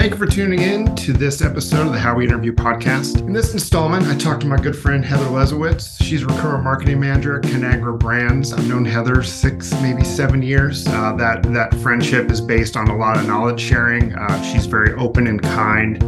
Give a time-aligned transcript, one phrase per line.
[0.00, 3.18] Thank you for tuning in to this episode of the How We Interview podcast.
[3.18, 6.02] In this installment, I talked to my good friend Heather Leszczewicz.
[6.02, 8.54] She's a recruitment marketing manager at Conagra Brands.
[8.54, 10.86] I've known Heather six, maybe seven years.
[10.86, 14.14] Uh, that that friendship is based on a lot of knowledge sharing.
[14.14, 16.02] Uh, she's very open and kind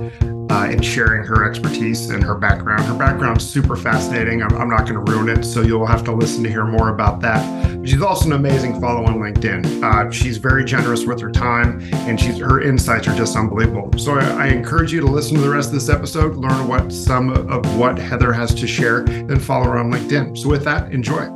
[0.50, 2.84] uh, in sharing her expertise and her background.
[2.84, 4.42] Her background's super fascinating.
[4.42, 6.88] I'm, I'm not going to ruin it, so you'll have to listen to hear more
[6.88, 7.42] about that.
[7.84, 9.82] She's also an amazing follow on LinkedIn.
[9.82, 13.90] Uh, she's very generous with her time, and she's her insights are just unbelievable.
[13.98, 16.92] So I, I encourage you to listen to the rest of this episode, learn what
[16.92, 20.38] some of what Heather has to share, then follow her on LinkedIn.
[20.38, 21.32] So with that, enjoy.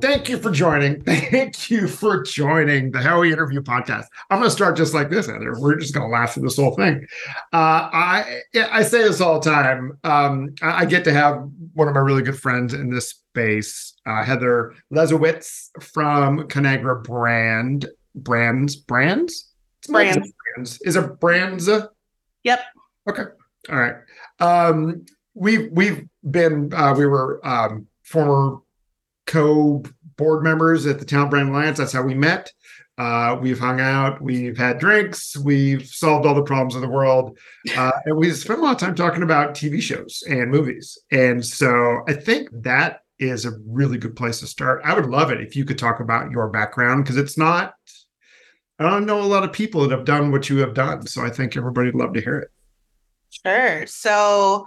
[0.00, 1.02] Thank you for joining.
[1.04, 4.06] Thank you for joining the How We Interview podcast.
[4.30, 5.54] I'm going to start just like this, Heather.
[5.60, 7.06] We're just going to laugh through this whole thing.
[7.52, 8.40] Uh, I
[8.72, 9.98] I say this all the time.
[10.02, 14.24] Um, I, get to have one of my really good friends in this space, uh,
[14.24, 19.52] Heather Leszczewicz from Conagra Brand Brands Brands
[19.88, 20.32] Brands.
[20.54, 20.80] brands.
[20.82, 21.68] Is it Brands?
[22.44, 22.60] Yep.
[23.08, 23.24] Okay.
[23.70, 23.96] All right.
[24.40, 28.58] Um, we've we've been uh, we were um, former
[29.26, 29.82] co
[30.16, 31.78] board members at the Talent Brand Alliance.
[31.78, 32.52] That's how we met.
[32.98, 37.38] Uh, we've hung out, we've had drinks, we've solved all the problems of the world,
[37.74, 40.98] uh, and we spent a lot of time talking about TV shows and movies.
[41.10, 44.80] And so I think that is a really good place to start.
[44.84, 47.74] I would love it if you could talk about your background because it's not.
[48.78, 51.22] I don't know a lot of people that have done what you have done, so
[51.22, 52.50] I think everybody would love to hear it.
[53.28, 53.86] Sure.
[53.86, 54.66] So,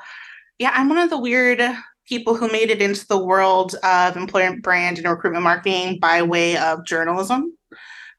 [0.59, 1.61] yeah, I'm one of the weird
[2.07, 6.57] people who made it into the world of employer brand and recruitment marketing by way
[6.57, 7.57] of journalism.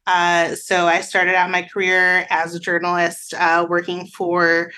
[0.06, 4.70] Uh, so I started out my career as a journalist, uh, working for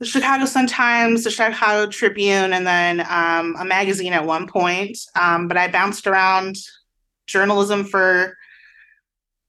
[0.00, 4.98] the Chicago Sun Times, the Chicago Tribune, and then um, a magazine at one point.
[5.14, 6.56] Um, but I bounced around
[7.26, 8.36] journalism for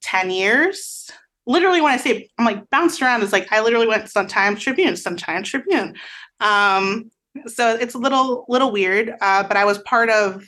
[0.03, 1.09] 10 years.
[1.47, 4.61] Literally, when I say I'm like bounced around, it's like I literally went Sun Times
[4.61, 5.95] Tribune, Sun Times Tribune.
[6.39, 7.11] Um,
[7.47, 10.43] so it's a little little weird uh, but i was part of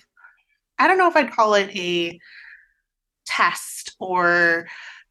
[0.80, 2.20] i don't know if i'd call it a
[3.26, 4.68] test or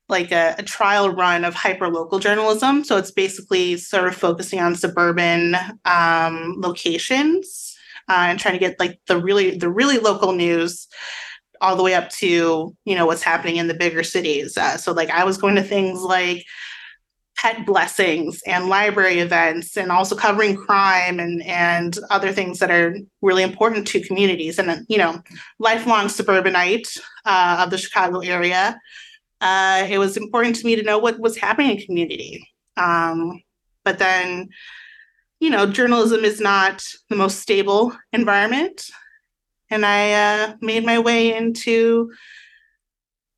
[0.08, 2.84] like a, a trial run of hyper local journalism.
[2.84, 7.76] So it's basically sort of focusing on suburban um, locations
[8.08, 10.86] uh, and trying to get like the really the really local news
[11.60, 14.56] all the way up to you know what's happening in the bigger cities.
[14.56, 16.44] Uh, so like i was going to things like
[17.36, 22.96] pet blessings and library events and also covering crime and and other things that are
[23.20, 25.22] really important to communities and you know
[25.58, 26.88] lifelong suburbanite
[27.26, 28.78] uh, of the chicago area
[29.40, 33.42] uh, it was important to me to know what was happening in community um,
[33.84, 34.48] but then
[35.40, 38.90] you know journalism is not the most stable environment
[39.70, 42.10] and i uh, made my way into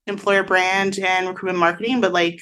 [0.07, 2.41] employer brand and recruitment marketing but like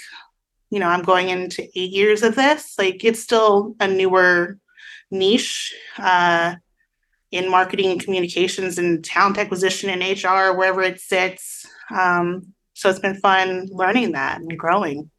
[0.70, 2.74] you know, I'm going into eight years of this.
[2.78, 4.58] Like it's still a newer
[5.10, 6.56] niche uh,
[7.30, 11.66] in marketing and communications and talent acquisition and HR, wherever it sits.
[11.94, 15.10] Um, so it's been fun learning that and growing.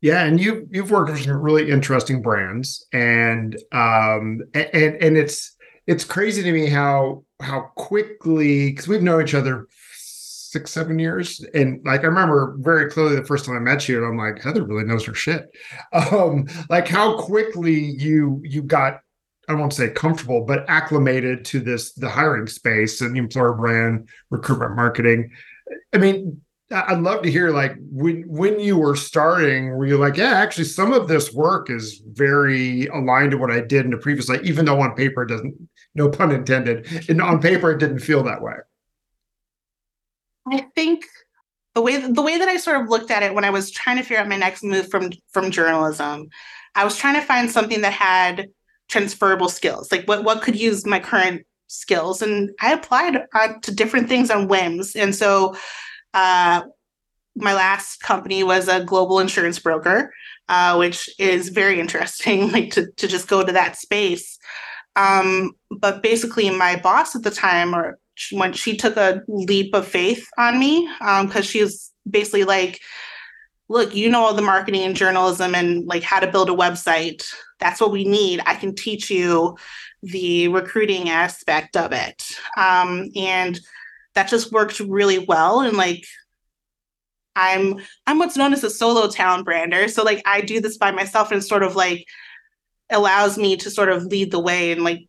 [0.00, 5.56] Yeah, and you you've worked with some really interesting brands, and um, and and it's
[5.86, 11.44] it's crazy to me how how quickly because we've known each other six, seven years.
[11.54, 14.42] And like I remember very clearly the first time I met you, and I'm like,
[14.42, 15.48] Heather really knows her shit.
[15.92, 19.00] Um, like how quickly you you got
[19.48, 24.08] I won't say comfortable, but acclimated to this the hiring space and the employer brand,
[24.30, 25.30] recruitment marketing.
[25.94, 26.40] I mean,
[26.72, 30.64] I'd love to hear like when when you were starting, were you like, yeah, actually
[30.64, 34.42] some of this work is very aligned to what I did in the previous life,
[34.44, 35.54] even though on paper it doesn't,
[35.94, 38.54] no pun intended, and on paper it didn't feel that way.
[40.50, 41.06] I think
[41.74, 43.96] the way the way that I sort of looked at it when I was trying
[43.96, 46.28] to figure out my next move from from journalism,
[46.74, 48.48] I was trying to find something that had
[48.88, 49.90] transferable skills.
[49.90, 54.30] Like what what could use my current skills, and I applied uh, to different things
[54.30, 54.94] on whims.
[54.96, 55.56] And so,
[56.14, 56.62] uh,
[57.36, 60.12] my last company was a global insurance broker,
[60.48, 62.50] uh, which is very interesting.
[62.52, 64.38] Like to to just go to that space.
[64.96, 67.98] Um, but basically, my boss at the time, or
[68.32, 72.80] when she took a leap of faith on me because um, she was basically like
[73.68, 77.24] look you know all the marketing and journalism and like how to build a website
[77.60, 79.56] that's what we need i can teach you
[80.02, 82.24] the recruiting aspect of it
[82.56, 83.60] um, and
[84.20, 86.04] that just worked really well and like
[87.36, 90.90] i'm i'm what's known as a solo talent brander so like i do this by
[90.90, 92.06] myself and sort of like
[92.90, 95.08] allows me to sort of lead the way and like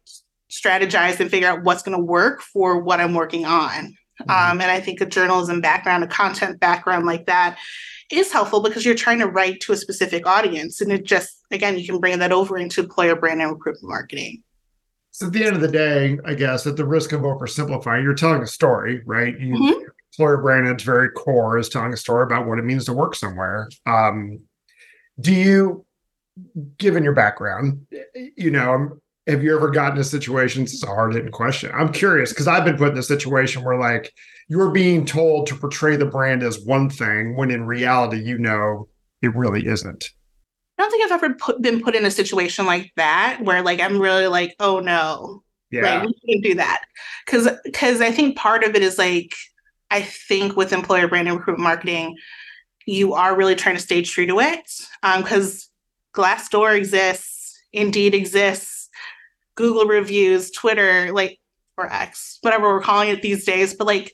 [0.52, 3.96] strategize and figure out what's going to work for what I'm working on.
[4.22, 4.30] Mm-hmm.
[4.30, 7.58] Um, and I think a journalism background, a content background like that
[8.12, 10.81] is helpful because you're trying to write to a specific audience.
[10.81, 14.44] And it just, again, you can bring that over into employer brand and recruitment marketing.
[15.12, 18.13] So at the end of the day, I guess at the risk of oversimplifying, you're
[18.13, 19.38] telling a story, right?
[19.40, 19.86] You, mm-hmm.
[20.13, 22.94] Employer brand at its very core is telling a story about what it means to
[22.94, 23.69] work somewhere.
[23.86, 24.42] Um,
[25.19, 25.86] do you,
[26.78, 27.86] given your background,
[28.36, 30.63] you know, have you ever gotten a situation?
[30.63, 31.72] It's a hard hitting question.
[31.74, 34.12] I'm curious because I've been put in a situation where like
[34.50, 38.88] you're being told to portray the brand as one thing when in reality, you know,
[39.22, 40.10] it really isn't.
[40.81, 43.80] I don't think I've ever put, been put in a situation like that where like
[43.80, 46.81] I'm really like, oh no, yeah, like, we can't do that.
[47.24, 49.31] Because because I think part of it is like
[49.92, 52.18] I think with employer brand and recruitment marketing,
[52.88, 54.68] you are really trying to stay true to it
[55.18, 55.69] because
[56.16, 58.89] um, Glassdoor exists, Indeed exists,
[59.54, 61.39] Google reviews, Twitter, like
[61.77, 64.12] or X, whatever we're calling it these days, but like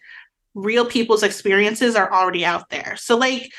[0.53, 2.97] real people's experiences are already out there.
[2.97, 3.51] So like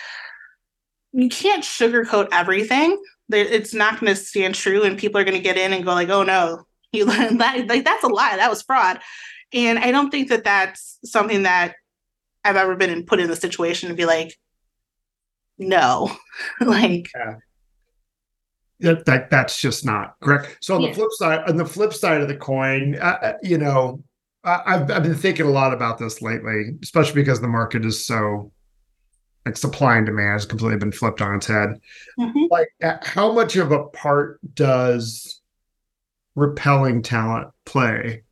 [1.12, 3.02] you can't sugarcoat everything.
[3.30, 5.92] It's not going to stand true, and people are going to get in and go
[5.92, 7.04] like, "Oh no, you
[7.38, 8.36] that like that's a lie.
[8.36, 9.00] That was fraud."
[9.52, 11.74] And I don't think that that's something that
[12.44, 14.36] I've ever been in, put in the situation to be like,
[15.58, 16.16] "No,"
[16.60, 17.10] like.
[17.14, 17.34] Yeah.
[18.80, 20.58] That, that that's just not correct.
[20.60, 20.90] So on yeah.
[20.90, 24.04] the flip side, on the flip side of the coin, uh, uh you know,
[24.44, 28.06] I, I've I've been thinking a lot about this lately, especially because the market is
[28.06, 28.52] so
[29.48, 31.80] like supply and demand has completely been flipped on its head.
[32.18, 32.44] Mm-hmm.
[32.50, 32.68] Like,
[33.02, 35.40] how much of a part does
[36.34, 38.24] repelling talent play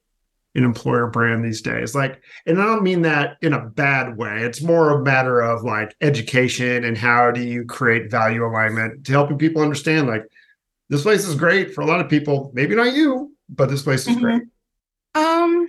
[0.55, 1.95] in employer brand these days?
[1.95, 4.43] Like, and I don't mean that in a bad way.
[4.43, 9.13] It's more a matter of like education and how do you create value alignment to
[9.13, 10.25] helping people understand like
[10.91, 12.51] this place is great for a lot of people.
[12.55, 14.25] Maybe not you, but this place is mm-hmm.
[14.25, 14.43] great.
[15.15, 15.69] Um,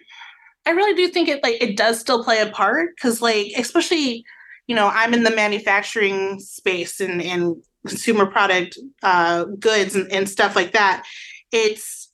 [0.66, 4.26] I really do think it like it does still play a part because like especially
[4.68, 10.30] you know, I'm in the manufacturing space and, and consumer product uh, goods and, and
[10.30, 11.06] stuff like that.
[11.52, 12.12] It's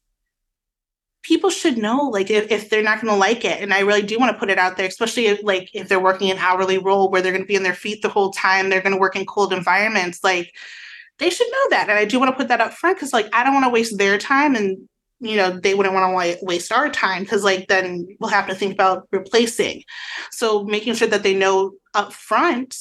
[1.24, 3.62] people should know like if, if they're not going to like it.
[3.62, 6.00] And i really do want to put it out there especially if like if they're
[6.00, 8.70] working an hourly role where they're going to be on their feet the whole time
[8.70, 10.54] they're going to work in cold environments like
[11.20, 11.90] they should know that.
[11.90, 13.72] And i do want to put that up front because like i don't want to
[13.72, 14.90] waste their time and
[15.24, 18.56] you know they wouldn't want to waste our time because like then we'll have to
[18.56, 19.84] think about replacing.
[20.32, 22.78] So making sure that they know up front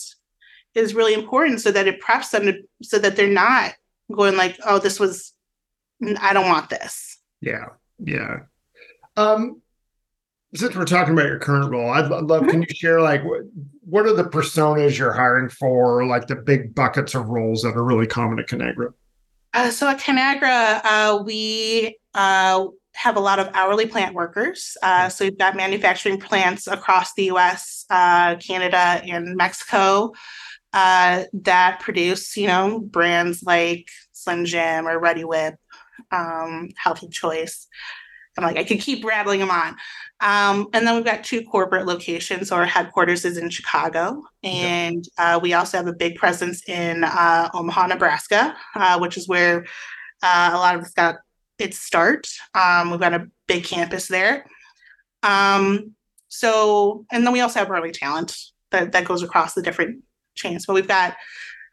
[0.75, 3.75] is really important so that it preps them to, so that they're not
[4.11, 5.32] going like oh this was
[6.20, 7.19] i don't want this.
[7.41, 7.67] Yeah
[7.99, 8.41] yeah.
[9.17, 9.61] Um
[10.55, 12.50] since we're talking about your current role i'd, love mm-hmm.
[12.50, 13.43] can you share like what,
[13.85, 17.85] what are the personas you're hiring for like the big buckets of roles that are
[17.85, 18.93] really common at conagra?
[19.55, 22.67] Uh, so at Conagra, uh, we uh,
[23.03, 24.77] have a lot of hourly plant workers.
[24.81, 30.13] Uh, so we've got manufacturing plants across the US, uh, Canada, and Mexico
[30.73, 35.57] uh, that produce, you know, brands like Slim Jim or Reddi-wip,
[36.13, 37.67] um, Healthy Choice.
[38.39, 39.77] I'm like, I could keep rattling them on.
[40.21, 42.49] Um, and then we've got two corporate locations.
[42.49, 44.23] So our headquarters is in Chicago.
[44.45, 49.27] And uh, we also have a big presence in uh, Omaha, Nebraska, uh, which is
[49.29, 49.67] where
[50.23, 51.17] uh, a lot of us got
[51.62, 52.29] its start.
[52.55, 54.44] Um, we've got a big campus there.
[55.23, 55.94] Um,
[56.29, 58.37] so, and then we also have early talent
[58.70, 60.03] that, that goes across the different
[60.34, 60.67] chains.
[60.67, 61.17] But we've got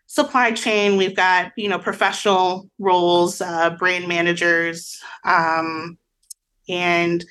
[0.07, 5.97] supply chain, we've got, you know, professional roles, uh, brand managers, um,
[6.67, 7.25] and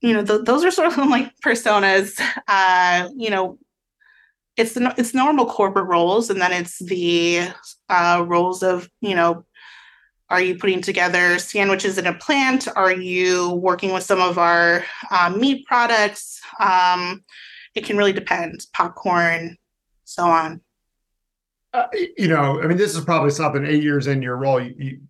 [0.00, 2.20] you know, th- those are sort of like personas.
[2.46, 3.58] Uh, you know,
[4.56, 7.48] it's the, it's normal corporate roles, and then it's the
[7.88, 9.44] uh, roles of you know
[10.28, 12.66] are you putting together sandwiches in a plant?
[12.74, 16.40] Are you working with some of our um, meat products?
[16.58, 17.24] Um,
[17.74, 18.66] it can really depend.
[18.72, 19.56] Popcorn,
[20.04, 20.60] so on.
[21.72, 24.74] Uh, you know, I mean, this is probably something eight years in your role, you,
[24.78, 25.00] you,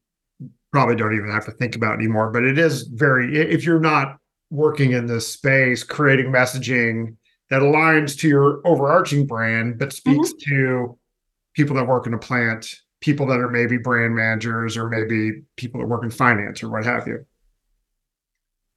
[0.72, 2.30] probably don't even have to think about anymore.
[2.30, 4.18] But it is very, if you're not
[4.50, 7.16] working in this space, creating messaging
[7.48, 10.50] that aligns to your overarching brand, but speaks mm-hmm.
[10.50, 10.98] to
[11.54, 12.68] people that work in a plant
[13.00, 16.84] people that are maybe brand managers or maybe people that work in finance or what
[16.84, 17.24] have you.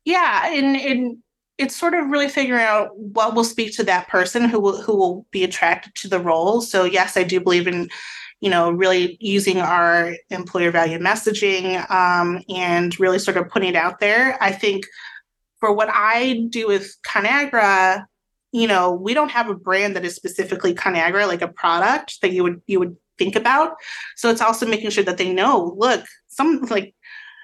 [0.06, 1.18] Yeah, and and
[1.58, 4.96] it's sort of really figuring out what will speak to that person who will who
[4.96, 6.62] will be attracted to the role.
[6.62, 7.90] So yes, I do believe in
[8.40, 13.76] you know really using our employer value messaging um, and really sort of putting it
[13.76, 14.42] out there.
[14.42, 14.86] I think
[15.60, 18.06] for what I do with Conagra,
[18.52, 22.32] you know, we don't have a brand that is specifically Conagra, like a product that
[22.32, 23.76] you would you would think about.
[24.16, 26.96] So it's also making sure that they know, look, some like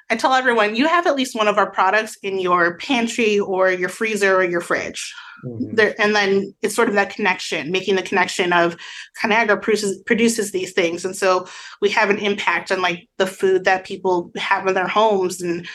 [0.10, 3.72] I tell everyone you have at least one of our products in your pantry or
[3.72, 5.14] your freezer or your fridge.
[5.44, 5.76] Mm-hmm.
[5.76, 8.78] There, and then it's sort of that connection, making the connection of
[9.22, 11.06] Conagra produces, produces these things.
[11.06, 11.48] And so
[11.82, 15.42] we have an impact on like the food that people have in their homes.
[15.42, 15.68] And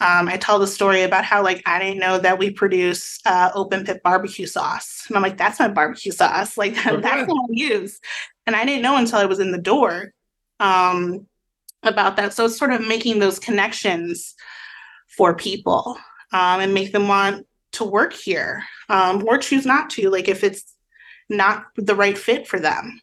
[0.00, 3.50] um, I tell the story about how like I didn't know that we produce uh,
[3.54, 5.04] open pit barbecue sauce.
[5.08, 6.56] And I'm like, that's my barbecue sauce.
[6.56, 7.00] Like okay.
[7.00, 7.98] that's what I use.
[8.48, 10.14] And I didn't know until I was in the door
[10.58, 11.26] um,
[11.82, 12.32] about that.
[12.32, 14.34] So it's sort of making those connections
[15.18, 15.98] for people
[16.32, 20.42] um, and make them want to work here um, or choose not to, like if
[20.42, 20.74] it's
[21.28, 23.02] not the right fit for them.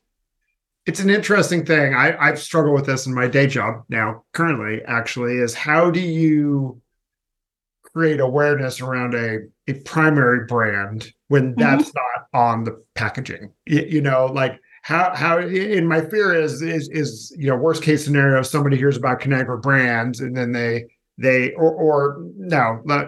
[0.88, 1.94] It's an interesting thing.
[1.94, 6.00] I, I've struggled with this in my day job now, currently, actually, is how do
[6.00, 6.82] you
[7.84, 11.62] create awareness around a, a primary brand when mm-hmm.
[11.62, 13.52] that's not on the packaging?
[13.68, 17.82] You, you know, like how how in my fear is is is you know worst
[17.82, 20.86] case scenario somebody hears about Conagra brands and then they
[21.18, 23.08] they or or no not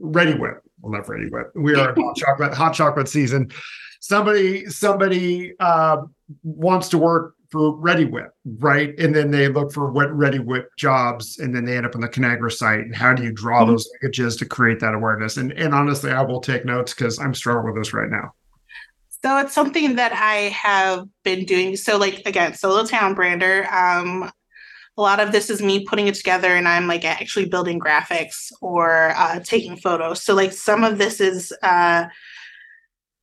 [0.00, 0.62] Reddi-wip.
[0.80, 1.50] Well not Reddi-wip.
[1.56, 3.50] We are hot chocolate hot chocolate season.
[3.98, 5.96] Somebody somebody uh,
[6.44, 8.96] wants to work for Reddi-wip right?
[8.96, 12.08] And then they look for what Reddi-wip jobs and then they end up on the
[12.08, 12.80] Conagra site.
[12.80, 13.72] And how do you draw mm-hmm.
[13.72, 15.38] those linkages to create that awareness?
[15.38, 18.32] And and honestly I will take notes because I'm struggling with this right now.
[19.22, 21.76] So it's something that I have been doing.
[21.76, 23.66] So like again, solo talent brander.
[23.72, 24.30] Um,
[24.96, 28.52] a lot of this is me putting it together and I'm like actually building graphics
[28.60, 30.22] or uh, taking photos.
[30.22, 32.06] So like some of this is uh,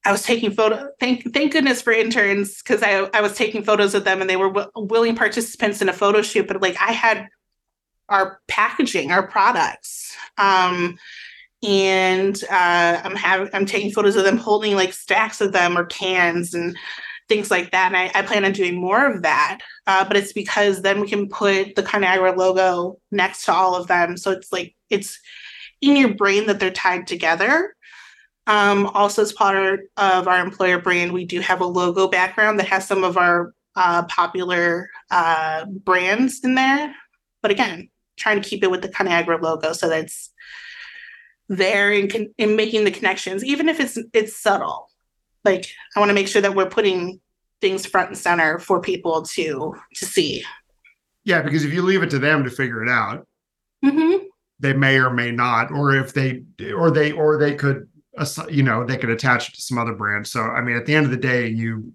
[0.05, 0.89] I was taking photo.
[0.99, 4.37] Thank thank goodness for interns because I I was taking photos of them and they
[4.37, 6.47] were w- willing participants in a photo shoot.
[6.47, 7.27] But like I had
[8.07, 10.15] our packaging, our products.
[10.37, 10.97] Um,
[11.63, 15.85] and uh, I'm having I'm taking photos of them holding like stacks of them or
[15.85, 16.77] cans and
[17.27, 17.87] things like that.
[17.87, 19.59] And I, I plan on doing more of that.
[19.85, 23.87] Uh, but it's because then we can put the Conagra logo next to all of
[23.87, 25.19] them, so it's like it's
[25.81, 27.75] in your brain that they're tied together.
[28.47, 32.67] Um, also, as part of our employer brand, we do have a logo background that
[32.67, 36.95] has some of our uh, popular uh, brands in there.
[37.41, 40.31] But again, trying to keep it with the Conagra logo so that it's
[41.49, 44.89] there in, con- in making the connections, even if it's it's subtle.
[45.45, 47.21] Like I want to make sure that we're putting
[47.61, 50.43] things front and center for people to to see.
[51.23, 53.27] Yeah, because if you leave it to them to figure it out,
[53.83, 54.25] mm-hmm.
[54.59, 56.43] they may or may not, or if they
[56.75, 57.87] or they or they could,
[58.49, 60.27] you know, they could attach it to some other brand.
[60.27, 61.93] So I mean, at the end of the day, you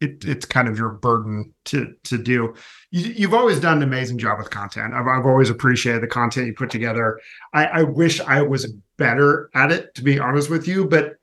[0.00, 2.54] it, it's kind of your burden to to do.
[2.90, 4.94] You, have always done an amazing job with content.
[4.94, 7.20] I've, I've always appreciated the content you put together.
[7.52, 11.16] I, I wish I was better at it, to be honest with you, but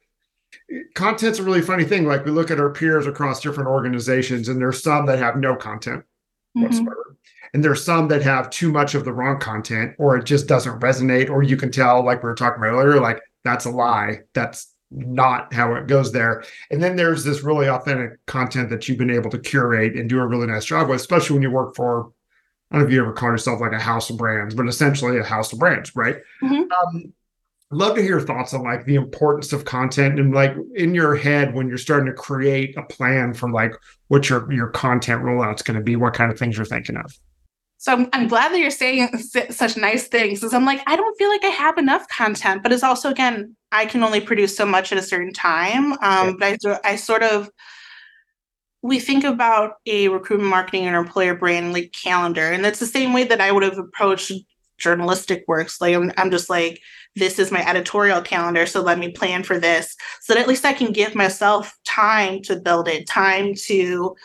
[0.95, 2.05] content's a really funny thing.
[2.05, 5.55] Like we look at our peers across different organizations, and there's some that have no
[5.55, 6.03] content
[6.55, 6.63] mm-hmm.
[6.63, 7.17] whatsoever.
[7.53, 10.81] And there's some that have too much of the wrong content, or it just doesn't
[10.81, 14.19] resonate, or you can tell, like we were talking about earlier, like that's a lie.
[14.33, 16.43] That's not how it goes there.
[16.71, 20.19] And then there's this really authentic content that you've been able to curate and do
[20.19, 22.11] a really nice job with, especially when you work for,
[22.71, 25.17] I don't know if you ever call yourself like a house of brands, but essentially
[25.17, 26.17] a house of brands, right?
[26.41, 26.63] Mm-hmm.
[26.71, 27.13] Um,
[27.71, 31.15] love to hear your thoughts on like the importance of content and like in your
[31.15, 33.73] head when you're starting to create a plan for like
[34.07, 37.13] what your your content rollout's going to be, what kind of things you're thinking of.
[37.77, 39.17] So I'm, I'm glad that you're saying
[39.49, 42.73] such nice things because I'm like, I don't feel like I have enough content, but
[42.73, 45.93] it's also, again, I can only produce so much at a certain time.
[45.93, 46.33] Um, yeah.
[46.39, 47.49] But I, I sort of,
[48.81, 52.51] we think about a recruitment marketing and employer brand like calendar.
[52.51, 54.31] And it's the same way that I would have approached
[54.77, 55.81] journalistic works.
[55.81, 56.79] Like I'm, I'm just like,
[57.15, 58.65] this is my editorial calendar.
[58.65, 62.41] So let me plan for this so that at least I can give myself time
[62.43, 64.15] to build it, time to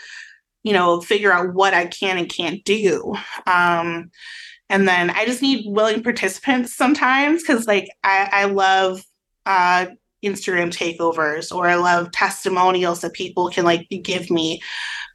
[0.62, 3.14] you know, figure out what I can and can't do.
[3.46, 4.10] Um,
[4.68, 9.02] and then I just need willing participants sometimes because, like, I, I love
[9.44, 9.86] uh,
[10.24, 14.62] Instagram takeovers or I love testimonials that people can like give me.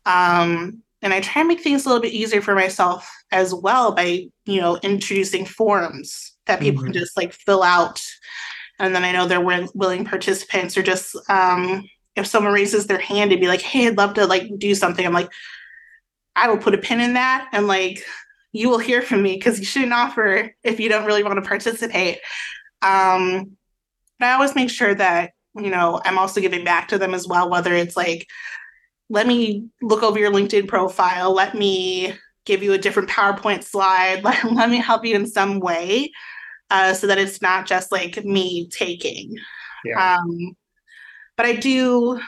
[0.05, 3.93] Um, and I try and make things a little bit easier for myself as well
[3.93, 6.91] by, you know, introducing forms that people mm-hmm.
[6.91, 8.01] can just like fill out.
[8.79, 11.83] And then I know they're willing participants or just um,
[12.17, 15.05] if someone raises their hand and be like, hey, I'd love to like do something,
[15.05, 15.31] I'm like,
[16.35, 18.03] I will put a pin in that and like
[18.51, 21.47] you will hear from me because you shouldn't offer if you don't really want to
[21.47, 22.19] participate.
[22.81, 23.57] Um,
[24.19, 27.27] but I always make sure that, you know, I'm also giving back to them as
[27.27, 28.27] well, whether it's like,
[29.09, 32.13] let me look over your LinkedIn profile, let me
[32.45, 36.11] give you a different PowerPoint slide, let, let me help you in some way
[36.69, 39.35] uh, so that it's not just like me taking.
[39.85, 40.17] Yeah.
[40.17, 40.55] Um,
[41.37, 42.19] but I do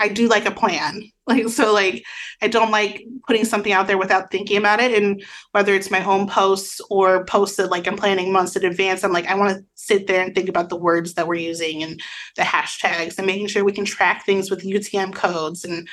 [0.00, 1.02] I do like a plan.
[1.28, 2.06] Like so like
[2.40, 4.94] I don't like putting something out there without thinking about it.
[4.94, 5.22] And
[5.52, 9.12] whether it's my own posts or posts that like I'm planning months in advance, I'm
[9.12, 12.00] like, I want to sit there and think about the words that we're using and
[12.36, 15.86] the hashtags and making sure we can track things with UTM codes and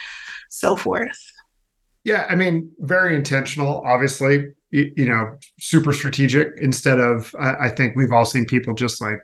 [0.49, 1.19] so forth.
[2.05, 7.69] Yeah, I mean, very intentional, obviously, you, you know, super strategic instead of I, I
[7.71, 9.19] think we've all seen people just like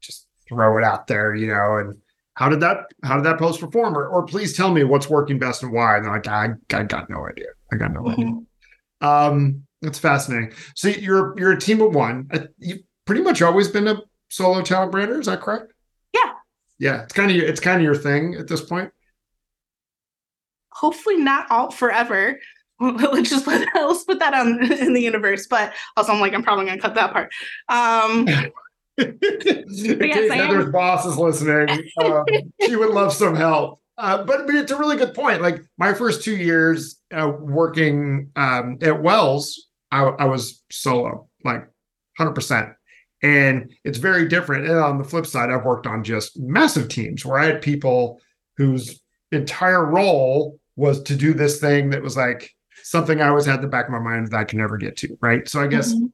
[0.00, 2.00] just throw it out there, you know, and
[2.34, 3.96] how did that how did that post perform?
[3.96, 5.96] Or, or please tell me what's working best and why.
[5.96, 7.48] And they're like I, I got no idea.
[7.72, 8.20] I got no mm-hmm.
[8.20, 8.40] idea.
[9.00, 10.52] Um that's fascinating.
[10.74, 12.28] So you're you're a team of one.
[12.32, 15.72] Uh, you've pretty much always been a solo talent brander is that correct?
[16.12, 16.32] Yeah.
[16.78, 17.02] Yeah.
[17.02, 18.90] It's kind of it's kind of your thing at this point?
[20.72, 22.40] Hopefully not all forever.
[22.80, 26.42] Let's just put, let's put that on in the universe but also i'm like i'm
[26.42, 27.32] probably gonna cut that part.
[27.68, 28.26] Um
[28.98, 32.24] In case Heather's boss is listening, um,
[32.66, 33.80] she would love some help.
[33.96, 35.40] Uh, but, but it's a really good point.
[35.40, 41.64] Like my first two years uh, working um, at Wells, I, I, was solo, like
[42.18, 42.74] 100%.
[43.22, 44.66] And it's very different.
[44.66, 48.20] And on the flip side, I've worked on just massive teams where I had people
[48.56, 52.50] whose entire role was to do this thing that was like
[52.82, 54.96] something I always had in the back of my mind that I can never get
[54.98, 55.16] to.
[55.20, 55.48] Right.
[55.48, 56.06] So I guess mm-hmm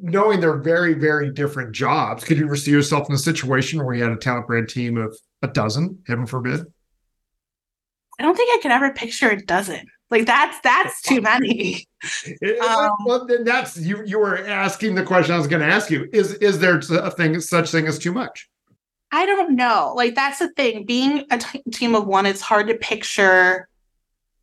[0.00, 3.94] knowing they're very, very different jobs, could you ever see yourself in a situation where
[3.94, 6.60] you had a talent brand team of a dozen, heaven forbid?
[8.18, 9.86] I don't think I could ever picture a dozen.
[10.10, 11.86] Like that's that's too many.
[12.66, 14.02] um, well, then that's you.
[14.04, 16.08] You were asking the question I was going to ask you.
[16.12, 18.48] Is is there a thing such thing as too much?
[19.10, 19.92] I don't know.
[19.96, 20.84] Like that's the thing.
[20.84, 23.68] Being a t- team of one, it's hard to picture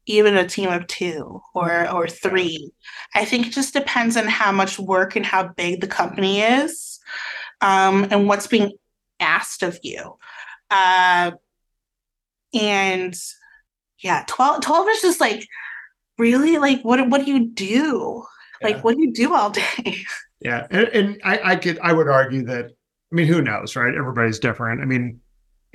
[0.07, 2.71] even a team of two or or three.
[3.13, 6.99] I think it just depends on how much work and how big the company is,
[7.61, 8.71] um, and what's being
[9.19, 10.17] asked of you.
[10.69, 11.31] Uh,
[12.53, 13.15] and
[13.99, 15.45] yeah, 12, 12 is just like
[16.17, 18.23] really like what what do you do?
[18.61, 18.67] Yeah.
[18.67, 19.97] Like what do you do all day?
[20.41, 23.95] Yeah, and, and I, I could I would argue that I mean who knows, right?
[23.95, 24.81] Everybody's different.
[24.81, 25.21] I mean,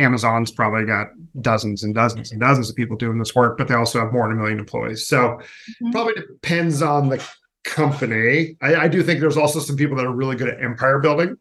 [0.01, 1.09] Amazon's probably got
[1.41, 4.27] dozens and dozens and dozens of people doing this work, but they also have more
[4.27, 5.07] than a million employees.
[5.07, 5.91] So mm-hmm.
[5.91, 7.25] probably depends on the
[7.65, 8.57] company.
[8.63, 11.37] I, I, do think there's also some people that are really good at empire building,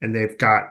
[0.00, 0.64] and they've got.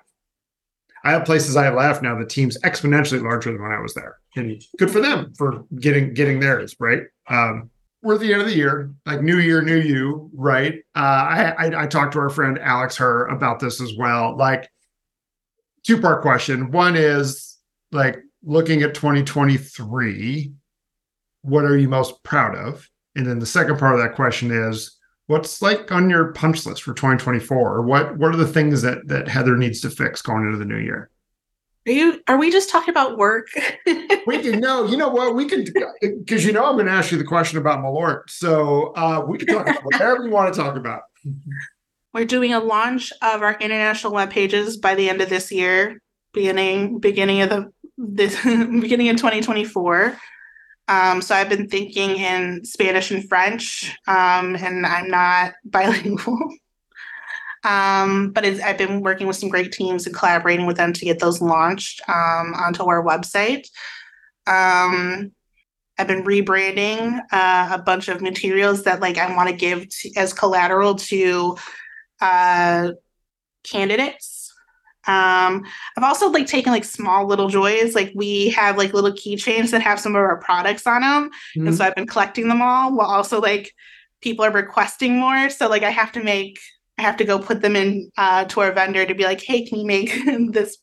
[1.03, 2.15] I have places I left now.
[2.15, 6.13] The team's exponentially larger than when I was there, and good for them for getting
[6.13, 7.03] getting theirs right.
[7.27, 7.71] Um,
[8.03, 10.75] we're at the end of the year, like new year, new you, right?
[10.95, 14.37] Uh, I, I I talked to our friend Alex Her about this as well.
[14.37, 14.69] Like
[15.85, 16.71] two part question.
[16.71, 17.57] One is
[17.91, 20.51] like looking at 2023,
[21.43, 22.87] what are you most proud of?
[23.15, 26.83] And then the second part of that question is what's like on your punch list
[26.83, 30.45] for 2024 or what what are the things that that Heather needs to fix going
[30.45, 31.09] into the new year?
[31.87, 33.47] Are you are we just talking about work?
[34.27, 35.35] we can no, you know what?
[35.35, 35.65] We can
[36.01, 38.29] because you know I'm gonna ask you the question about Malort.
[38.29, 41.01] So uh we can talk about whatever you want to talk about.
[42.13, 46.01] We're doing a launch of our international web pages by the end of this year,
[46.33, 50.17] beginning beginning of the this beginning of 2024.
[50.89, 56.37] Um, so I've been thinking in Spanish and French, um, and I'm not bilingual.
[57.63, 61.19] um, but I've been working with some great teams and collaborating with them to get
[61.19, 63.67] those launched um, onto our website.
[64.47, 65.31] Um,
[65.97, 70.33] I've been rebranding uh, a bunch of materials that like I want to give as
[70.33, 71.55] collateral to
[72.21, 72.91] uh,
[73.63, 74.53] candidates.
[75.07, 75.65] Um,
[75.97, 77.95] I've also like taken like small little joys.
[77.95, 81.67] Like we have like little keychains that have some of our products on them, mm-hmm.
[81.67, 82.95] and so I've been collecting them all.
[82.95, 83.73] While also like
[84.21, 86.59] people are requesting more, so like I have to make
[87.01, 89.65] I have to go put them in uh, to our vendor to be like, hey,
[89.65, 90.13] can you make
[90.51, 90.77] this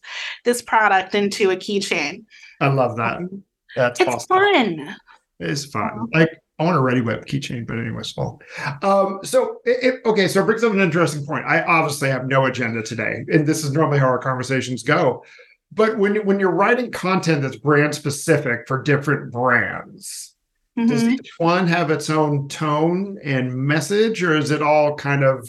[0.45, 2.25] this product into a keychain?
[2.61, 3.19] I love that.
[3.19, 3.45] Um,
[3.77, 4.27] That's it's awesome.
[4.27, 4.97] fun.
[5.39, 6.09] It's fun.
[6.13, 8.41] Like I want a Reddi-wip keychain, but anyway, so
[8.83, 11.47] um, so it, it, okay, so it brings up an interesting point.
[11.47, 15.25] I obviously have no agenda today, and this is normally how our conversations go.
[15.71, 20.35] But when when you're writing content that's brand specific for different brands,
[20.77, 20.89] mm-hmm.
[20.89, 25.49] does each one have its own tone and message, or is it all kind of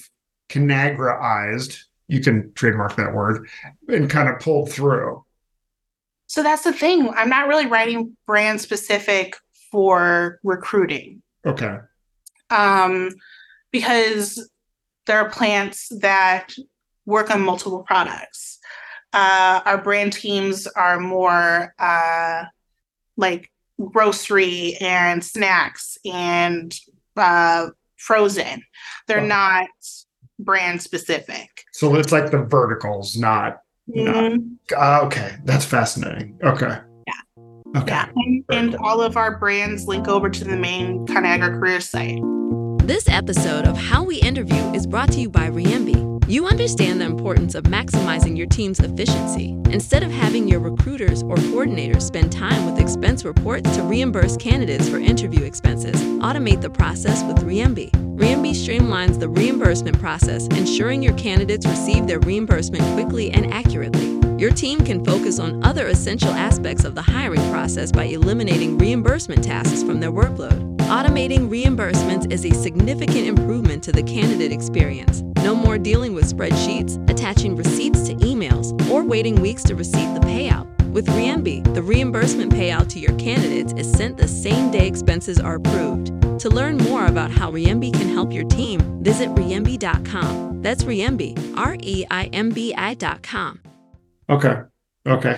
[0.50, 1.80] canagraized?
[2.08, 3.48] You can trademark that word
[3.88, 5.24] and kind of pulled through.
[6.28, 7.10] So that's the thing.
[7.10, 9.36] I'm not really writing brand specific
[9.72, 11.22] for recruiting.
[11.46, 11.78] Okay.
[12.50, 13.10] Um,
[13.72, 14.50] because
[15.06, 16.54] there are plants that
[17.06, 18.60] work on multiple products.
[19.14, 22.44] Uh, our brand teams are more uh,
[23.18, 23.52] like
[23.92, 26.78] grocery and snacks and
[27.18, 28.64] uh, frozen.
[29.08, 29.26] They're oh.
[29.26, 29.68] not
[30.38, 31.66] brand specific.
[31.74, 33.62] So it's like the verticals, not.
[33.90, 34.38] Mm-hmm.
[34.72, 36.40] not uh, okay, that's fascinating.
[36.44, 36.78] Okay.
[37.76, 37.92] Okay.
[37.92, 42.20] Yeah, and, and all of our brands link over to the main Conagra career site.
[42.88, 46.09] This episode of How We Interview is brought to you by Reimbi.
[46.30, 49.58] You understand the importance of maximizing your team's efficiency.
[49.72, 54.88] Instead of having your recruiters or coordinators spend time with expense reports to reimburse candidates
[54.88, 57.90] for interview expenses, automate the process with Reimbi.
[58.16, 64.20] Reimbi streamlines the reimbursement process, ensuring your candidates receive their reimbursement quickly and accurately.
[64.38, 69.44] Your team can focus on other essential aspects of the hiring process by eliminating reimbursement
[69.44, 70.69] tasks from their workload.
[70.90, 75.22] Automating reimbursements is a significant improvement to the candidate experience.
[75.44, 80.20] No more dealing with spreadsheets, attaching receipts to emails, or waiting weeks to receive the
[80.22, 80.68] payout.
[80.86, 85.58] With Reimbi, the reimbursement payout to your candidates is sent the same day expenses are
[85.58, 86.08] approved.
[86.40, 90.64] To learn more about how Reimbi can help your team, visit reimbi.com.
[90.64, 93.62] That's Reimbi, R E I M B I.com.
[94.28, 94.64] Okay.
[95.10, 95.38] Okay.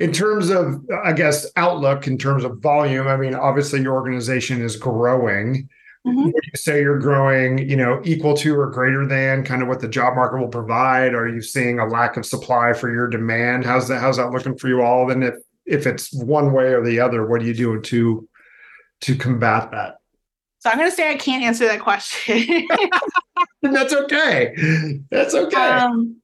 [0.00, 4.60] In terms of, I guess, outlook, in terms of volume, I mean, obviously your organization
[4.62, 5.68] is growing.
[6.06, 6.24] Mm-hmm.
[6.24, 9.80] Would you say you're growing, you know, equal to or greater than kind of what
[9.80, 11.14] the job market will provide?
[11.14, 13.64] Are you seeing a lack of supply for your demand?
[13.64, 14.00] How's that?
[14.00, 15.10] How's that looking for you all?
[15.10, 18.28] And if if it's one way or the other, what are you doing to
[19.02, 19.98] to combat that?
[20.58, 22.68] So I'm going to say I can't answer that question.
[23.62, 24.54] That's okay.
[25.10, 25.56] That's okay.
[25.56, 26.21] Um,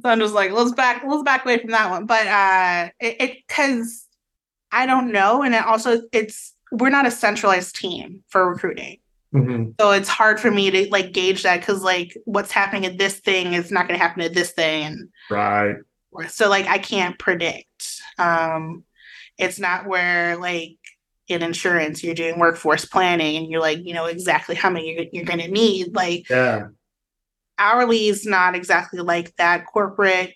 [0.00, 2.06] so I'm just like, let's back, let's back away from that one.
[2.06, 4.06] But uh, it because
[4.72, 8.98] I don't know, and it also it's we're not a centralized team for recruiting.
[9.32, 9.70] Mm-hmm.
[9.80, 13.18] So it's hard for me to like gauge that because like what's happening at this
[13.18, 15.08] thing is not going to happen at this thing.
[15.30, 15.76] Right.
[16.28, 18.00] So like I can't predict.
[18.18, 18.84] Um,
[19.38, 20.76] it's not where like
[21.26, 25.06] in insurance you're doing workforce planning and you're like you know exactly how many you're,
[25.12, 25.94] you're going to need.
[25.94, 26.68] Like yeah
[27.58, 29.66] hourly is not exactly like that.
[29.66, 30.34] Corporate,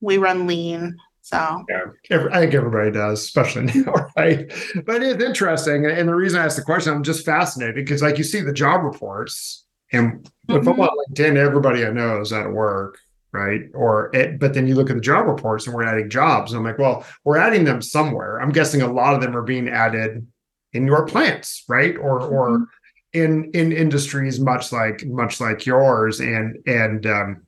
[0.00, 0.96] we run lean.
[1.22, 4.52] So yeah, I think everybody does, especially now, right?
[4.84, 5.86] But it's interesting.
[5.86, 8.52] And the reason I asked the question, I'm just fascinated because like you see the
[8.52, 10.56] job reports and mm-hmm.
[10.56, 12.98] if I'm on LinkedIn, everybody I know is at work,
[13.32, 13.62] right?
[13.74, 16.52] Or it, but then you look at the job reports and we're adding jobs.
[16.52, 18.40] And I'm like, well, we're adding them somewhere.
[18.40, 20.26] I'm guessing a lot of them are being added
[20.72, 21.96] in your plants, right?
[21.96, 22.34] Or mm-hmm.
[22.34, 22.66] or
[23.14, 26.20] in in industries much like much like yours.
[26.20, 27.46] And and um,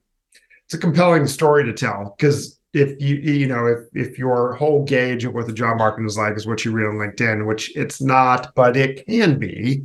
[0.64, 4.84] it's a compelling story to tell because if you you know if if your whole
[4.84, 7.74] gauge of what the job market is like is what you read on linkedin which
[7.76, 9.82] it's not but it can be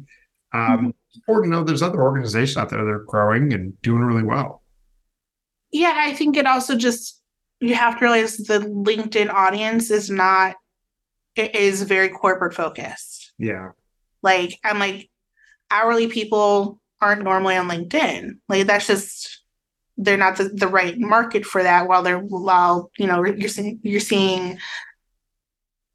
[0.53, 0.89] um mm-hmm.
[1.15, 4.61] important to know there's other organizations out there that are growing and doing really well.
[5.71, 7.21] Yeah i think it also just
[7.59, 10.55] you have to realize the linkedin audience is not
[11.35, 13.31] it is very corporate focused.
[13.37, 13.69] Yeah.
[14.23, 15.10] Like i'm like
[15.71, 18.37] hourly people aren't normally on LinkedIn.
[18.47, 19.41] Like that's just
[19.97, 23.79] they're not the, the right market for that while they're while you know you're seeing
[23.83, 24.59] you're seeing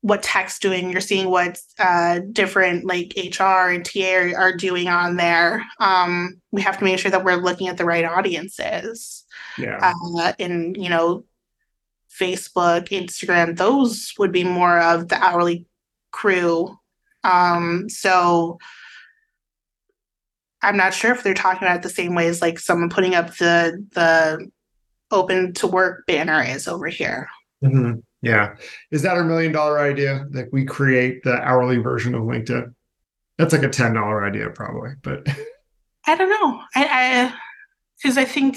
[0.06, 0.90] what tech's doing.
[0.90, 5.64] You're seeing what uh, different like hr and ta are, are, doing on there.
[5.80, 9.24] Um, we have to make sure that we're looking at the right audiences.
[9.58, 9.92] Yeah.
[10.16, 11.24] Uh, and you know
[12.20, 15.66] facebook instagram those would be more of the hourly
[16.12, 16.76] crew.
[17.24, 18.58] Um, so
[20.62, 23.14] I'm not sure if they're talking about it the same way as like someone putting
[23.14, 24.50] up the the
[25.10, 27.28] open to work banner is over here.
[27.62, 28.00] Mm-hmm.
[28.22, 28.56] Yeah.
[28.90, 32.74] Is that our million dollar idea that we create the hourly version of LinkedIn?
[33.38, 35.26] That's like a $10 idea, probably, but
[36.06, 36.60] I don't know.
[36.74, 37.32] I,
[37.98, 38.56] because I, I think,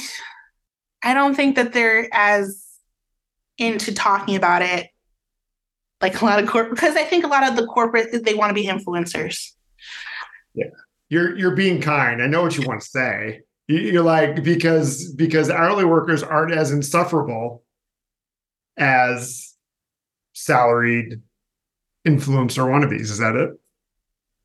[1.03, 2.65] I don't think that they're as
[3.57, 4.87] into talking about it
[6.01, 8.51] like a lot of corporate, because I think a lot of the corporate, they want
[8.51, 9.51] to be influencers.
[10.55, 10.69] Yeah
[11.09, 12.21] you're you're being kind.
[12.21, 13.41] I know what you want to say.
[13.67, 17.63] You're like because because hourly workers aren't as insufferable
[18.77, 19.55] as
[20.33, 21.21] salaried
[22.07, 23.01] influencer wannabes.
[23.01, 23.51] Is that it?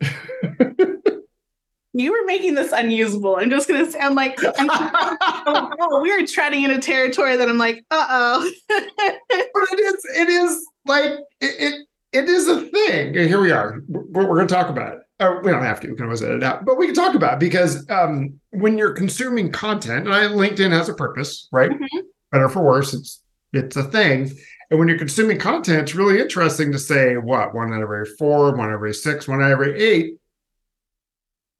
[1.93, 3.37] you were making this unusable.
[3.37, 7.49] I'm just gonna say, I'm like, I'm, oh, we are treading in a territory that
[7.49, 8.51] I'm like, uh oh.
[8.69, 13.15] But it is, it is like it, it, it is a thing.
[13.15, 13.81] Here we are.
[13.89, 16.39] We're, we're gonna talk about it or we don't have to, we can always edit
[16.39, 20.23] it out, but we can talk about because um, when you're consuming content, and I,
[20.25, 21.71] LinkedIn has a purpose, right?
[21.71, 22.01] Mm-hmm.
[22.33, 24.33] Better for worse, it's it's a thing.
[24.71, 28.07] And when you're consuming content, it's really interesting to say what one out of every
[28.19, 30.15] four, one out of every six, one out of every eight.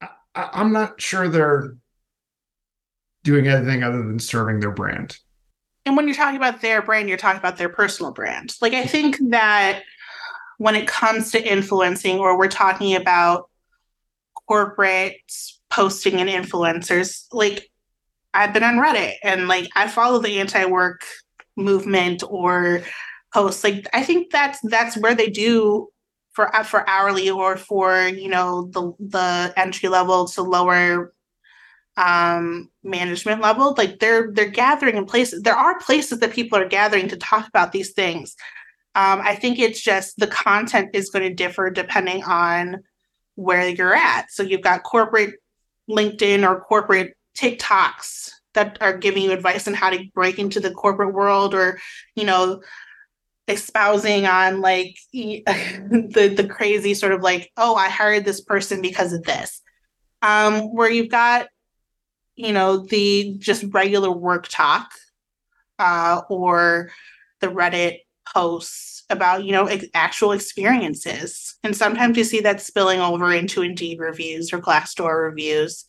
[0.01, 1.75] I, I'm not sure they're
[3.23, 5.17] doing anything other than serving their brand.
[5.85, 8.55] And when you're talking about their brand, you're talking about their personal brand.
[8.61, 9.83] Like I think that
[10.57, 13.49] when it comes to influencing, or we're talking about
[14.47, 15.21] corporate
[15.69, 17.69] posting and influencers, like
[18.33, 21.01] I've been on Reddit and like I follow the anti work
[21.55, 22.81] movement or
[23.33, 23.63] posts.
[23.63, 25.89] Like I think that's that's where they do
[26.33, 31.13] for uh, for hourly or for you know the the entry level to lower
[31.97, 33.73] um management level.
[33.77, 37.47] Like they're they're gathering in places there are places that people are gathering to talk
[37.47, 38.35] about these things.
[38.95, 42.83] Um i think it's just the content is going to differ depending on
[43.35, 44.31] where you're at.
[44.31, 45.35] So you've got corporate
[45.89, 50.71] linkedin or corporate tiktoks that are giving you advice on how to break into the
[50.71, 51.77] corporate world or
[52.15, 52.61] you know
[53.47, 59.13] espousing on like the the crazy sort of like oh i hired this person because
[59.13, 59.61] of this.
[60.21, 61.47] Um where you've got
[62.35, 64.89] you know the just regular work talk
[65.77, 66.89] uh or
[67.41, 67.99] the reddit
[68.33, 71.55] posts about you know ex- actual experiences.
[71.63, 75.85] And sometimes you see that spilling over into indeed reviews or glassdoor reviews.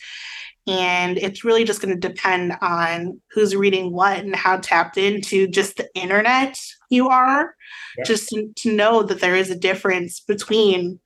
[0.69, 5.47] And it's really just going to depend on who's reading what and how tapped into
[5.47, 6.59] just the internet
[6.91, 7.55] you are
[7.97, 8.05] yeah.
[8.05, 10.99] just to, to know that there is a difference between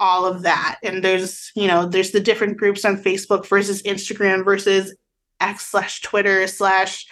[0.00, 0.78] all of that.
[0.82, 4.96] And there's you know there's the different groups on facebook versus instagram versus
[5.40, 7.06] x slash twitter slash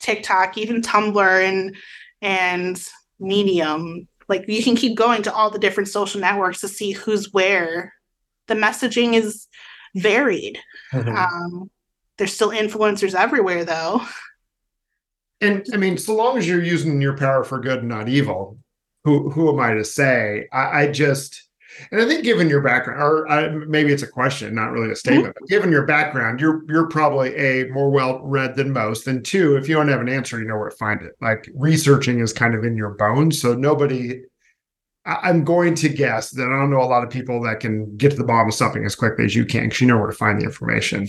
[0.00, 1.76] tiktok even tumblr and
[2.20, 2.88] and
[3.20, 7.32] medium like you can keep going to all the different social networks to see who's
[7.32, 7.94] where.
[8.46, 9.46] The messaging is
[9.94, 10.58] varied.
[10.92, 11.16] Mm-hmm.
[11.16, 11.70] um,
[12.16, 14.02] there's still influencers everywhere though.
[15.40, 18.58] And i mean so long as you're using your power for good and not evil
[19.04, 20.48] who who am i to say?
[20.52, 21.47] I, I just
[21.90, 24.96] and I think, given your background, or uh, maybe it's a question, not really a
[24.96, 25.44] statement, mm-hmm.
[25.44, 29.06] but given your background, you're you're probably a more well read than most.
[29.06, 31.12] And two, if you don't have an answer, you know where to find it.
[31.20, 34.22] Like researching is kind of in your bones, so nobody.
[35.04, 37.96] I, I'm going to guess that I don't know a lot of people that can
[37.96, 40.10] get to the bottom of something as quickly as you can, because you know where
[40.10, 41.08] to find the information.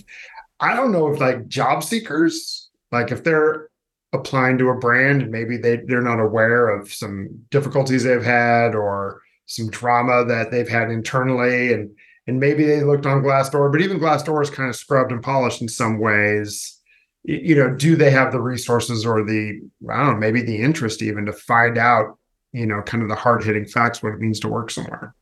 [0.60, 3.70] I don't know if like job seekers, like if they're
[4.12, 8.74] applying to a brand and maybe they they're not aware of some difficulties they've had
[8.74, 11.90] or some drama that they've had internally and
[12.28, 15.64] and maybe they looked on Glassdoor, but even Glassdoor is kind of scrubbed and polished
[15.64, 16.80] in some ways.
[17.24, 19.60] You know, do they have the resources or the
[19.90, 22.20] I don't know, maybe the interest even to find out,
[22.54, 25.16] you know, kind of the hard hitting facts what it means to work somewhere?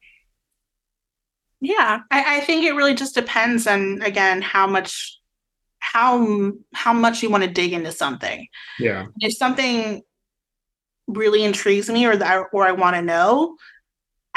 [1.62, 5.18] Yeah, I, I think it really just depends on again how much
[5.80, 8.48] how how much you want to dig into something.
[8.80, 10.02] Yeah, if something
[11.08, 13.56] really intrigues me or that or I want to know,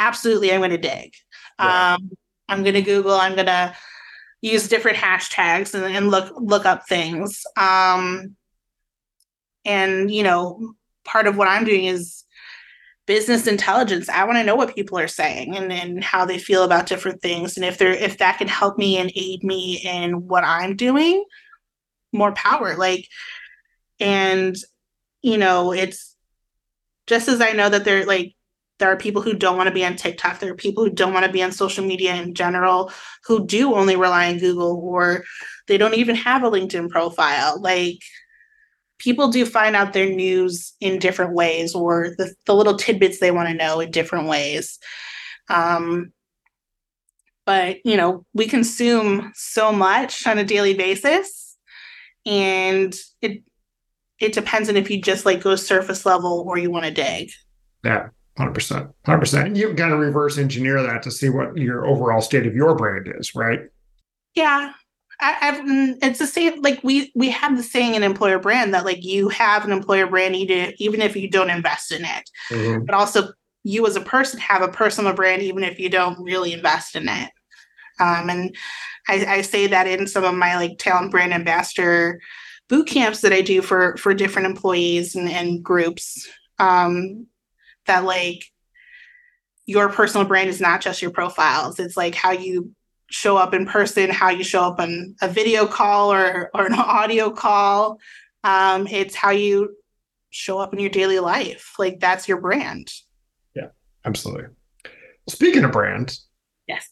[0.00, 1.14] absolutely I'm going to dig.
[1.58, 2.10] Um,
[2.48, 3.14] I'm going to Google.
[3.14, 3.76] I'm going to
[4.40, 7.44] use different hashtags and, and look look up things.
[7.56, 8.34] Um,
[9.64, 12.24] and you know, part of what I'm doing is
[13.06, 14.08] business intelligence.
[14.08, 17.20] I want to know what people are saying and, and how they feel about different
[17.20, 17.56] things.
[17.56, 21.24] And if they're if that can help me and aid me in what I'm doing,
[22.12, 22.76] more power.
[22.76, 23.06] Like,
[24.00, 24.56] and
[25.22, 26.16] you know, it's
[27.06, 28.34] just as I know that they're like
[28.80, 30.40] there are people who don't want to be on TikTok.
[30.40, 32.90] There are people who don't want to be on social media in general,
[33.24, 35.24] who do only rely on Google or
[35.68, 37.60] they don't even have a LinkedIn profile.
[37.60, 37.98] Like
[38.98, 43.30] people do find out their news in different ways or the, the little tidbits they
[43.30, 44.78] want to know in different ways.
[45.48, 46.12] Um,
[47.46, 51.56] but you know, we consume so much on a daily basis
[52.26, 53.42] and it
[54.18, 57.30] it depends on if you just like go surface level or you want to dig.
[57.82, 58.08] Yeah.
[58.40, 59.54] Hundred percent, hundred percent.
[59.54, 63.06] You've got to reverse engineer that to see what your overall state of your brand
[63.18, 63.60] is, right?
[64.34, 64.72] Yeah,
[65.20, 66.62] I, mm, it's the same.
[66.62, 70.06] Like we we have the saying in employer brand that like you have an employer
[70.06, 72.86] brand even even if you don't invest in it, mm-hmm.
[72.86, 73.28] but also
[73.62, 77.10] you as a person have a personal brand even if you don't really invest in
[77.10, 77.28] it.
[77.98, 78.56] Um, and
[79.06, 82.22] I, I say that in some of my like talent brand ambassador
[82.70, 86.26] boot camps that I do for for different employees and, and groups.
[86.58, 87.26] Um,
[87.86, 88.44] that like
[89.66, 91.78] your personal brand is not just your profiles.
[91.78, 92.74] It's like how you
[93.10, 96.74] show up in person how you show up on a video call or or an
[96.74, 97.98] audio call.
[98.44, 99.76] Um, it's how you
[100.30, 101.74] show up in your daily life.
[101.78, 102.90] Like that's your brand.
[103.54, 103.68] Yeah
[104.04, 104.46] absolutely.
[105.28, 106.16] Speaking of brand
[106.66, 106.88] yes.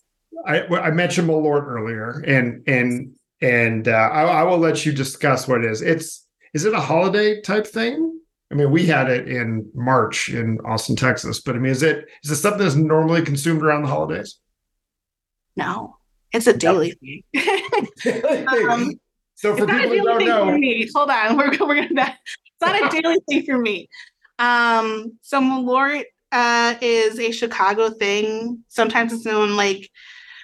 [0.46, 5.46] I i mentioned malort earlier and and and uh, I, I will let you discuss
[5.46, 5.82] what it is.
[5.82, 8.17] It's is it a holiday type thing
[8.50, 12.06] I mean, we had it in March in Austin, Texas, but I mean, is it
[12.24, 14.38] is it something that's normally consumed around the holidays?
[15.56, 15.96] No,
[16.32, 16.92] it's a daily
[18.02, 18.48] thing.
[18.48, 18.98] um,
[19.34, 20.88] so for people who don't know, me.
[20.94, 22.16] hold on, we're we're gonna.
[22.60, 23.88] It's not a daily thing for me.
[24.38, 28.64] Um, so Malort uh, is a Chicago thing.
[28.68, 29.90] Sometimes it's known like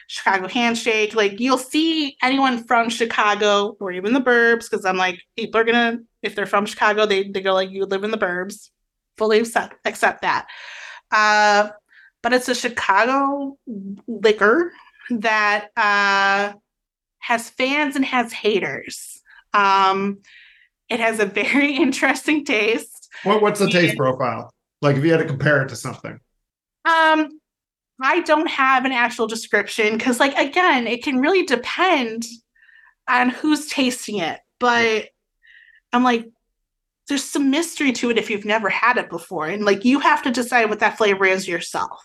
[0.06, 1.14] Chicago handshake.
[1.14, 5.64] Like you'll see anyone from Chicago or even the burbs, because I'm like, people are
[5.64, 8.70] gonna, if they're from Chicago, they, they go like, you live in the burbs.
[9.16, 10.46] fully accept, accept that.
[11.10, 11.70] Uh,
[12.22, 13.58] but it's a Chicago
[14.06, 14.72] liquor
[15.10, 16.52] that uh,
[17.18, 19.22] has fans and has haters.
[19.52, 20.20] Um,
[20.88, 23.10] it has a very interesting taste.
[23.22, 24.50] What, what's the taste profile?
[24.82, 26.18] Like if you had to compare it to something.
[26.84, 27.40] Um,
[28.02, 32.24] I don't have an actual description because, like, again, it can really depend
[33.08, 34.40] on who's tasting it.
[34.58, 35.08] But
[35.92, 36.28] I'm like,
[37.08, 39.46] there's some mystery to it if you've never had it before.
[39.46, 42.00] And like, you have to decide what that flavor is yourself.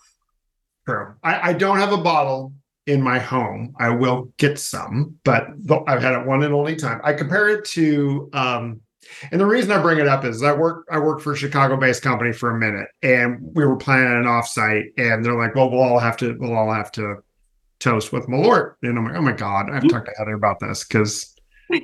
[0.85, 1.15] True.
[1.23, 2.53] I, I don't have a bottle
[2.85, 3.73] in my home.
[3.79, 5.47] I will get some, but
[5.87, 6.99] I've had it one and only time.
[7.03, 8.81] I compare it to, um,
[9.31, 12.01] and the reason I bring it up is I work I worked for a Chicago-based
[12.01, 15.81] company for a minute, and we were planning an offsite, and they're like, "Well, we'll
[15.81, 17.17] all have to we'll all have to
[17.79, 20.33] toast with Malort," and I'm like, "Oh my god, I have to talk to Heather
[20.33, 21.35] about this because."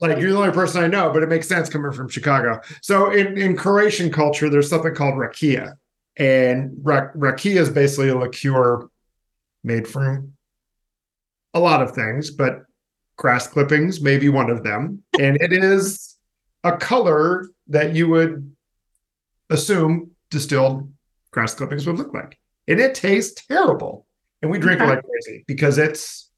[0.00, 2.60] like you're the only person I know, but it makes sense coming from Chicago.
[2.82, 5.76] So in, in Croatian culture, there's something called rakia,
[6.18, 8.86] and rakia is basically a liqueur
[9.62, 10.34] made from
[11.54, 12.64] a lot of things, but
[13.16, 16.13] grass clippings may be one of them, and it is
[16.64, 18.54] a color that you would
[19.50, 20.90] assume distilled
[21.30, 22.38] grass clippings would look like.
[22.66, 24.06] And it tastes terrible.
[24.42, 26.30] And we drink it like crazy because it's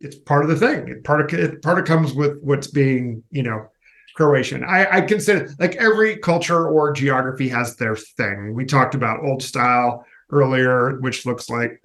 [0.00, 0.88] it's part of the thing.
[0.88, 3.68] It part of it part of comes with what's being, you know,
[4.16, 4.64] Croatian.
[4.64, 8.54] I, I consider like every culture or geography has their thing.
[8.54, 11.80] We talked about old style earlier, which looks like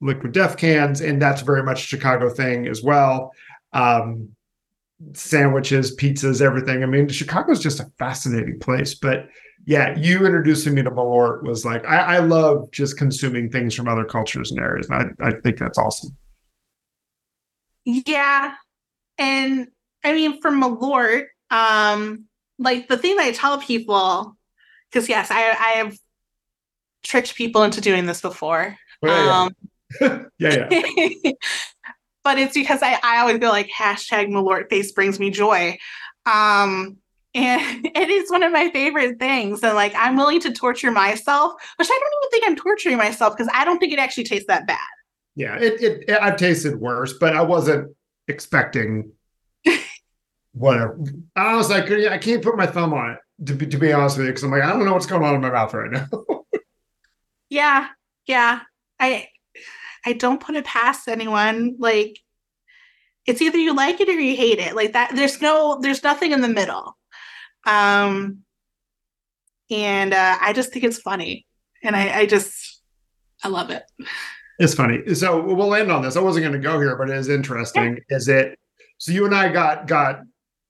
[0.00, 3.32] liquid death cans, and that's very much Chicago thing as well.
[3.72, 4.35] Um,
[5.12, 6.82] sandwiches, pizzas, everything.
[6.82, 8.94] I mean, Chicago's just a fascinating place.
[8.94, 9.28] But
[9.66, 13.88] yeah, you introducing me to Malort was like, I, I love just consuming things from
[13.88, 14.88] other cultures and areas.
[14.88, 16.16] And I, I think that's awesome.
[17.84, 18.54] Yeah.
[19.18, 19.68] And
[20.04, 22.24] I mean, for Malort, um,
[22.58, 24.36] like the thing that I tell people,
[24.90, 25.96] because yes, I, I have
[27.02, 28.76] tricked people into doing this before.
[29.02, 29.50] Oh,
[30.00, 30.68] yeah, um, yeah.
[30.70, 31.32] yeah, yeah.
[32.26, 35.78] but it's because I, I always go like hashtag Malort face brings me joy.
[36.24, 36.96] Um,
[37.36, 39.62] and it is one of my favorite things.
[39.62, 43.36] And like, I'm willing to torture myself, which I don't even think I'm torturing myself
[43.36, 44.80] because I don't think it actually tastes that bad.
[45.36, 47.94] Yeah, it, it, it I've tasted worse, but I wasn't
[48.26, 49.12] expecting
[50.52, 50.98] whatever.
[51.36, 54.18] I was like, I can't put my thumb on it to be, to be honest
[54.18, 55.92] with you, because I'm like, I don't know what's going on in my mouth right
[55.92, 56.08] now.
[57.50, 57.86] yeah,
[58.26, 58.62] yeah.
[58.98, 59.28] I
[60.06, 61.76] I don't put it past anyone.
[61.78, 62.18] Like
[63.26, 64.74] it's either you like it or you hate it.
[64.74, 66.96] Like that there's no there's nothing in the middle.
[67.66, 68.38] Um
[69.68, 71.44] and uh, I just think it's funny.
[71.82, 72.80] And I, I just
[73.42, 73.82] I love it.
[74.58, 75.14] It's funny.
[75.14, 76.16] So we'll end on this.
[76.16, 77.98] I wasn't going to go here, but it is interesting.
[78.08, 78.16] Yeah.
[78.16, 78.58] Is it
[78.98, 80.20] so you and I got got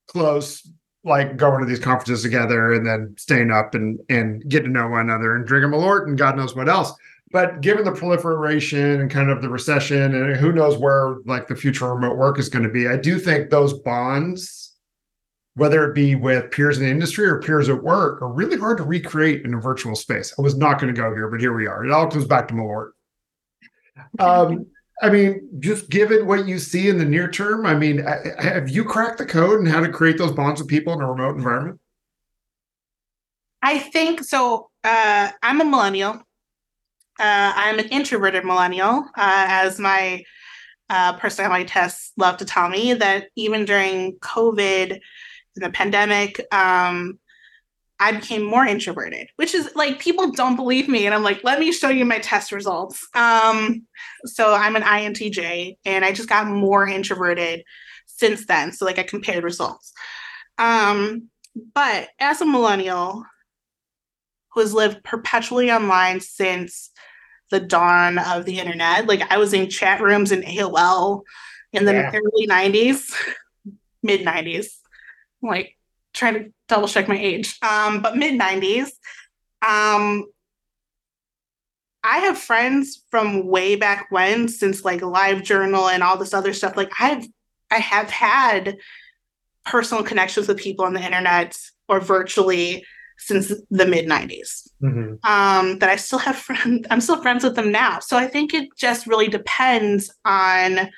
[0.08, 0.68] close
[1.04, 4.88] like going to these conferences together and then staying up and and getting to know
[4.88, 6.92] one another and drinking Malort and God knows what else.
[7.36, 11.54] But given the proliferation and kind of the recession, and who knows where like the
[11.54, 14.74] future of remote work is going to be, I do think those bonds,
[15.52, 18.78] whether it be with peers in the industry or peers at work, are really hard
[18.78, 20.32] to recreate in a virtual space.
[20.38, 21.84] I was not going to go here, but here we are.
[21.84, 22.92] It all comes back to Malort.
[24.18, 24.64] Um,
[25.02, 27.98] I mean, just given what you see in the near term, I mean,
[28.38, 31.06] have you cracked the code and how to create those bonds with people in a
[31.06, 31.80] remote environment?
[33.60, 34.70] I think so.
[34.82, 36.25] Uh, I'm a millennial.
[37.18, 40.22] Uh, I'm an introverted millennial, uh, as my
[40.90, 47.18] uh, personality tests love to tell me that even during COVID and the pandemic, um,
[47.98, 51.06] I became more introverted, which is like people don't believe me.
[51.06, 53.06] And I'm like, let me show you my test results.
[53.14, 53.86] Um,
[54.26, 57.64] so I'm an INTJ and I just got more introverted
[58.06, 58.72] since then.
[58.72, 59.92] So, like, I compared results.
[60.58, 61.30] Um,
[61.74, 63.24] but as a millennial
[64.52, 66.90] who has lived perpetually online since
[67.50, 69.06] the dawn of the internet.
[69.06, 71.22] Like I was in chat rooms in AOL
[71.72, 72.12] in the yeah.
[72.12, 73.12] early 90s,
[74.02, 74.66] mid 90s.
[75.42, 75.76] Like
[76.12, 77.58] trying to double check my age.
[77.62, 78.90] Um, but mid 90s.
[79.66, 80.24] Um
[82.02, 86.52] I have friends from way back when, since like live journal and all this other
[86.52, 86.76] stuff.
[86.76, 87.26] Like I've
[87.70, 88.76] I have had
[89.64, 91.56] personal connections with people on the internet
[91.88, 92.84] or virtually
[93.18, 95.14] since the mid 90s mm-hmm.
[95.24, 96.86] um, that I still have friends.
[96.90, 97.98] I'm still friends with them now.
[98.00, 100.90] So I think it just really depends on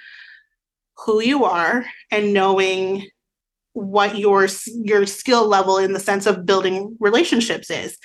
[1.05, 3.07] who you are and knowing
[3.73, 7.97] what your your skill level in the sense of building relationships is.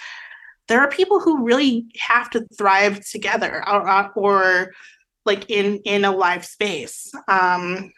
[0.67, 4.71] There are people who really have to thrive together or, or
[5.25, 7.11] like in in a live space.
[7.27, 7.91] Um,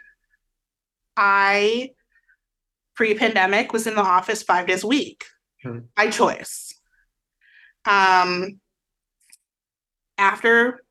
[1.17, 1.91] I
[2.95, 5.25] pre-pandemic was in the office five days a week
[5.95, 6.73] by choice.
[7.85, 8.59] um,
[10.17, 10.81] after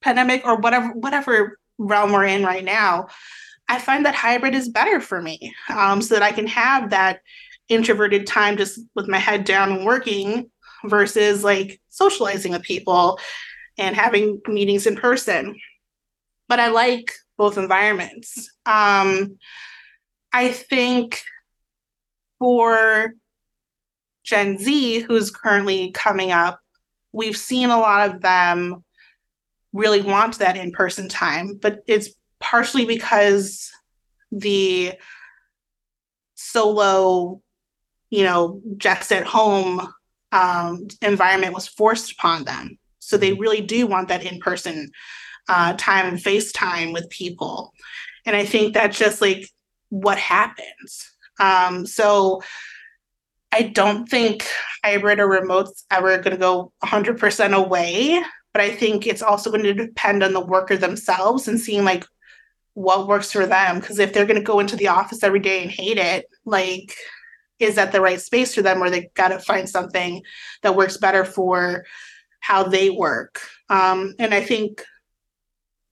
[0.00, 3.08] pandemic or whatever whatever realm we're in right now,
[3.68, 7.20] I find that hybrid is better for me, um, so that I can have that
[7.68, 10.50] introverted time just with my head down and working
[10.84, 13.20] versus like socializing with people
[13.78, 15.56] and having meetings in person.
[16.48, 18.50] But I like both environments.
[18.66, 19.38] Um,
[20.32, 21.22] I think
[22.38, 23.14] for
[24.30, 26.60] Gen Z, who's currently coming up,
[27.12, 28.84] we've seen a lot of them
[29.72, 33.70] really want that in person time, but it's partially because
[34.30, 34.92] the
[36.36, 37.42] solo,
[38.08, 39.92] you know, just at home
[40.30, 42.78] um, environment was forced upon them.
[43.00, 44.92] So they really do want that in person
[45.48, 47.74] uh, time and FaceTime with people.
[48.24, 49.48] And I think that's just like
[49.88, 51.10] what happens.
[51.40, 52.42] Um, so
[53.52, 54.46] I don't think
[54.84, 58.22] hybrid or remote's ever going to go 100% away,
[58.52, 62.04] but I think it's also going to depend on the worker themselves and seeing like
[62.74, 63.80] what works for them.
[63.80, 66.94] Because if they're going to go into the office every day and hate it, like,
[67.58, 70.22] is that the right space for them, or they got to find something
[70.62, 71.84] that works better for
[72.40, 73.40] how they work?
[73.68, 74.82] Um, and I think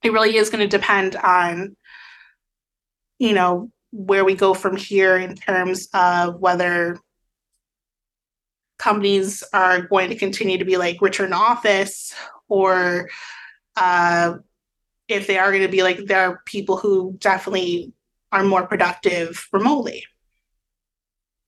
[0.03, 1.75] it really is going to depend on,
[3.19, 6.97] you know, where we go from here in terms of whether
[8.79, 12.15] companies are going to continue to be like return to office
[12.47, 13.09] or
[13.75, 14.35] uh,
[15.07, 17.93] if they are going to be like there are people who definitely
[18.31, 20.03] are more productive remotely.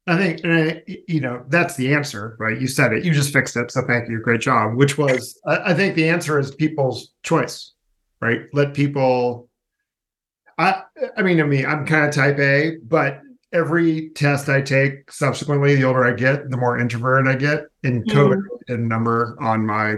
[0.07, 0.41] I think
[1.07, 2.59] you know that's the answer right?
[2.59, 3.05] You said it.
[3.05, 4.19] You just fixed it so thank you.
[4.19, 4.75] Great job.
[4.75, 7.73] Which was i think the answer is people's choice
[8.19, 8.41] right?
[8.53, 9.49] Let people
[10.57, 10.83] i
[11.17, 13.21] i mean i mean i'm kind of type a but
[13.53, 17.65] every test I take subsequently, the older I get, the more introverted I get.
[17.83, 18.73] And COVID mm-hmm.
[18.73, 19.95] a number on my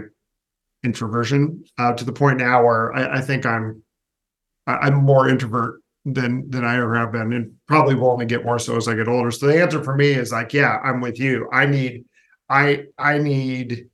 [0.84, 3.82] introversion uh, to the point now where I, I think I'm
[4.66, 8.44] I, am more introvert than than I ever have been, and probably will only get
[8.44, 9.30] more so as I get older.
[9.30, 11.48] So the answer for me is like, yeah, I'm with you.
[11.52, 12.04] I need
[12.48, 13.88] I I need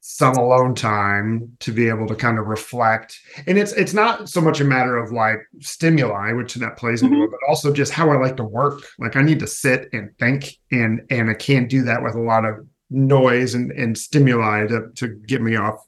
[0.00, 3.18] some alone time to be able to kind of reflect.
[3.46, 7.16] And it's it's not so much a matter of like stimuli which that plays into
[7.16, 7.24] mm-hmm.
[7.24, 8.82] it but also just how i like to work.
[8.98, 12.20] Like i need to sit and think and and i can't do that with a
[12.20, 15.84] lot of noise and and stimuli to to get me off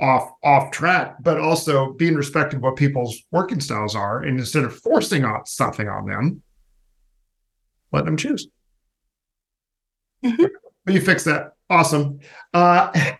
[0.00, 1.16] off off track.
[1.20, 5.46] But also being respectful of what people's working styles are and instead of forcing on
[5.46, 6.42] something on them
[7.92, 8.48] let them choose.
[10.24, 10.44] Mm-hmm.
[10.84, 11.52] but you fix that.
[11.70, 12.18] Awesome.
[12.52, 13.14] Uh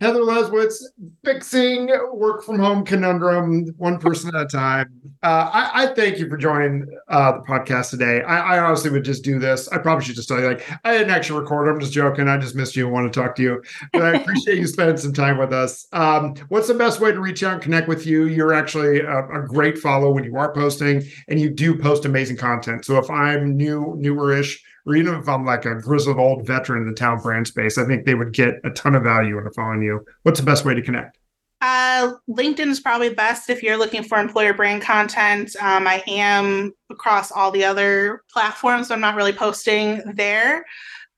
[0.00, 0.82] Heather Leszczewicz,
[1.24, 4.88] fixing work from home conundrum, one person at a time.
[5.22, 8.22] Uh, I, I, thank you for joining uh, the podcast today.
[8.22, 9.66] I, I, honestly would just do this.
[9.68, 11.68] I probably should just tell you, like, I didn't actually record.
[11.68, 12.28] I'm just joking.
[12.28, 13.62] I just missed you and want to talk to you.
[13.92, 15.88] But I appreciate you spending some time with us.
[15.92, 18.26] Um, what's the best way to reach out and connect with you?
[18.26, 22.36] You're actually a, a, great follow when you are posting, and you do post amazing
[22.36, 22.84] content.
[22.84, 26.88] So if I'm new, newerish, or even if I'm like a grizzled old veteran in
[26.88, 29.50] the talent brand space, I think they would get a ton of value in a
[29.50, 30.04] following you.
[30.22, 31.18] What's the best way to connect?
[31.60, 35.56] Uh, LinkedIn is probably best if you're looking for employer brand content.
[35.60, 38.88] Um, I am across all the other platforms.
[38.88, 40.64] So I'm not really posting there.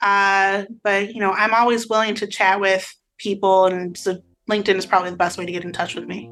[0.01, 4.19] Uh, but you know, I'm always willing to chat with people, and so
[4.51, 6.31] LinkedIn is probably the best way to get in touch with me.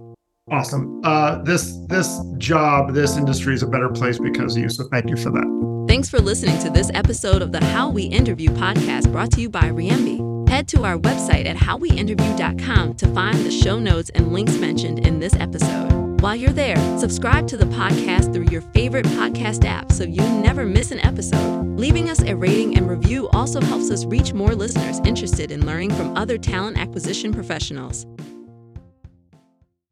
[0.50, 1.02] Awesome.
[1.04, 4.68] Uh, this this job, this industry is a better place because of you.
[4.70, 5.77] So thank you for that.
[5.98, 9.50] Thanks for listening to this episode of the How We Interview podcast brought to you
[9.50, 10.48] by Reimbi.
[10.48, 15.18] Head to our website at howweinterview.com to find the show notes and links mentioned in
[15.18, 16.20] this episode.
[16.20, 20.64] While you're there, subscribe to the podcast through your favorite podcast app so you never
[20.64, 21.66] miss an episode.
[21.76, 25.92] Leaving us a rating and review also helps us reach more listeners interested in learning
[25.92, 28.06] from other talent acquisition professionals.